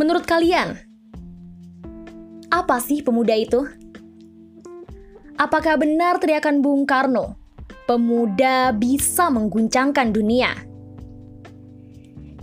[0.00, 0.80] Menurut kalian,
[2.48, 3.68] apa sih pemuda itu?
[5.36, 7.36] Apakah benar teriakan Bung Karno,
[7.84, 10.56] pemuda bisa mengguncangkan dunia?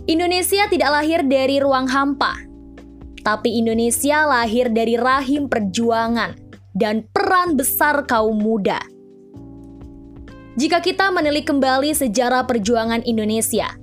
[0.06, 2.38] Indonesia tidak lahir dari ruang hampa,
[3.26, 6.38] tapi Indonesia lahir dari rahim perjuangan
[6.78, 8.78] dan peran besar kaum muda.
[10.54, 13.74] Jika kita menilik kembali sejarah perjuangan Indonesia,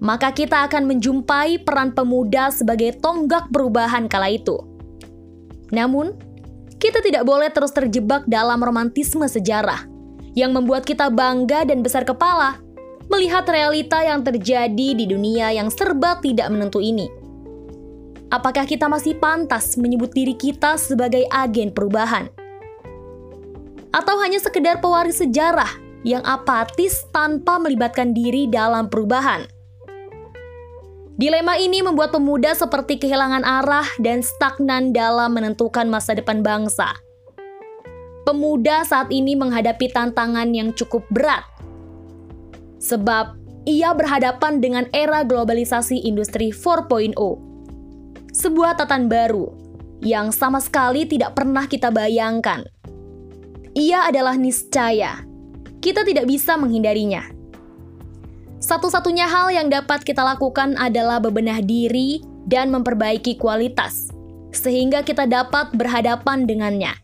[0.00, 4.60] maka kita akan menjumpai peran pemuda sebagai tonggak perubahan kala itu.
[5.72, 6.12] Namun,
[6.76, 9.88] kita tidak boleh terus terjebak dalam romantisme sejarah
[10.36, 12.60] yang membuat kita bangga dan besar kepala
[13.08, 17.08] melihat realita yang terjadi di dunia yang serba tidak menentu ini.
[18.28, 22.26] Apakah kita masih pantas menyebut diri kita sebagai agen perubahan?
[23.94, 25.70] Atau hanya sekedar pewaris sejarah
[26.02, 29.55] yang apatis tanpa melibatkan diri dalam perubahan?
[31.16, 36.92] Dilema ini membuat pemuda seperti kehilangan arah dan stagnan dalam menentukan masa depan bangsa.
[38.28, 41.40] Pemuda saat ini menghadapi tantangan yang cukup berat.
[42.84, 43.32] Sebab
[43.64, 47.16] ia berhadapan dengan era globalisasi industri 4.0.
[48.36, 49.56] Sebuah tatan baru
[50.04, 52.68] yang sama sekali tidak pernah kita bayangkan.
[53.72, 55.24] Ia adalah niscaya.
[55.80, 57.35] Kita tidak bisa menghindarinya
[58.56, 64.08] satu-satunya hal yang dapat kita lakukan adalah bebenah diri dan memperbaiki kualitas,
[64.54, 66.96] sehingga kita dapat berhadapan dengannya.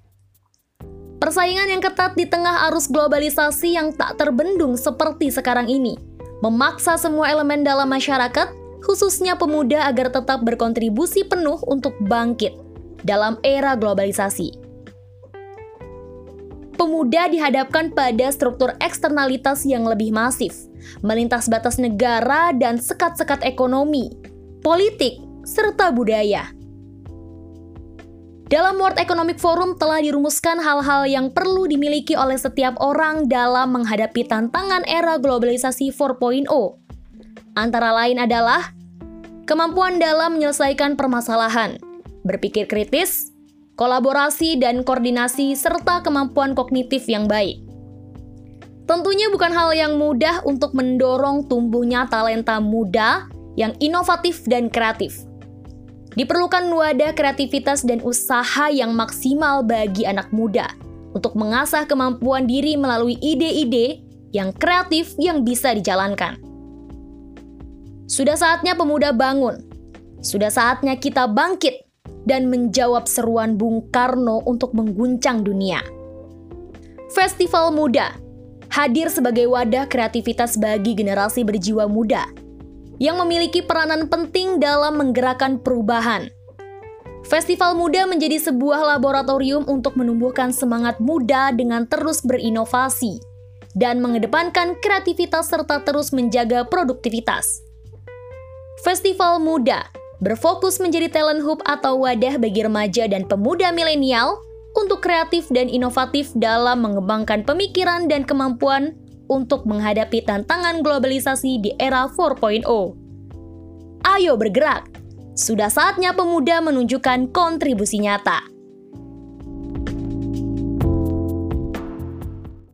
[1.20, 5.94] Persaingan yang ketat di tengah arus globalisasi yang tak terbendung seperti sekarang ini,
[6.40, 8.50] memaksa semua elemen dalam masyarakat,
[8.82, 12.56] khususnya pemuda agar tetap berkontribusi penuh untuk bangkit
[13.06, 14.61] dalam era globalisasi
[16.74, 20.68] pemuda dihadapkan pada struktur eksternalitas yang lebih masif,
[21.04, 24.10] melintas batas negara dan sekat-sekat ekonomi,
[24.60, 26.50] politik, serta budaya.
[28.52, 34.28] Dalam World Economic Forum telah dirumuskan hal-hal yang perlu dimiliki oleh setiap orang dalam menghadapi
[34.28, 36.52] tantangan era globalisasi 4.0.
[37.56, 38.76] Antara lain adalah
[39.48, 41.80] kemampuan dalam menyelesaikan permasalahan,
[42.28, 43.31] berpikir kritis,
[43.82, 47.58] kolaborasi dan koordinasi, serta kemampuan kognitif yang baik.
[48.86, 53.26] Tentunya bukan hal yang mudah untuk mendorong tumbuhnya talenta muda
[53.58, 55.26] yang inovatif dan kreatif.
[56.14, 60.70] Diperlukan wadah kreativitas dan usaha yang maksimal bagi anak muda
[61.10, 63.98] untuk mengasah kemampuan diri melalui ide-ide
[64.30, 66.38] yang kreatif yang bisa dijalankan.
[68.06, 69.58] Sudah saatnya pemuda bangun.
[70.22, 71.81] Sudah saatnya kita bangkit
[72.28, 75.82] dan menjawab seruan Bung Karno untuk mengguncang dunia.
[77.12, 78.16] Festival Muda
[78.72, 82.24] hadir sebagai wadah kreativitas bagi generasi berjiwa muda
[82.96, 86.32] yang memiliki peranan penting dalam menggerakkan perubahan.
[87.28, 93.22] Festival Muda menjadi sebuah laboratorium untuk menumbuhkan semangat muda dengan terus berinovasi
[93.78, 97.62] dan mengedepankan kreativitas serta terus menjaga produktivitas.
[98.82, 104.38] Festival Muda berfokus menjadi talent hub atau wadah bagi remaja dan pemuda milenial
[104.78, 108.94] untuk kreatif dan inovatif dalam mengembangkan pemikiran dan kemampuan
[109.26, 112.64] untuk menghadapi tantangan globalisasi di era 4.0.
[114.02, 114.88] Ayo bergerak!
[115.32, 118.51] Sudah saatnya pemuda menunjukkan kontribusi nyata.